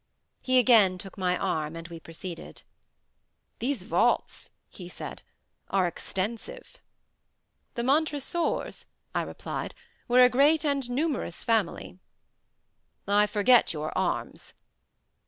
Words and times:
He 0.41 0.57
again 0.57 0.97
took 0.97 1.15
my 1.15 1.37
arm, 1.37 1.75
and 1.75 1.87
we 1.87 1.99
proceeded. 1.99 2.63
"These 3.59 3.83
vaults," 3.83 4.49
he 4.67 4.89
said, 4.89 5.21
"are 5.69 5.85
extensive." 5.87 6.77
"The 7.75 7.83
Montresors," 7.83 8.87
I 9.13 9.21
replied, 9.21 9.75
"were 10.07 10.23
a 10.25 10.27
great 10.27 10.65
and 10.65 10.89
numerous 10.89 11.43
family." 11.43 11.99
"I 13.07 13.27
forget 13.27 13.73
your 13.73 13.95
arms." 13.95 14.55